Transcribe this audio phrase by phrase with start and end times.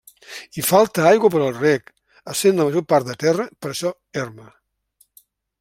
[0.59, 1.93] Hi falta aigua per al reg,
[2.35, 3.93] essent la major part de terra, per això,
[4.27, 4.53] erma.